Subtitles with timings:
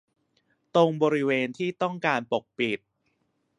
[0.75, 2.79] ตรงบริเวณที่ต้องการปกปิด